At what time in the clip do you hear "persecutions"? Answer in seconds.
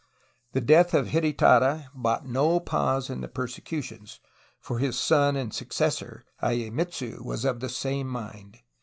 3.27-4.19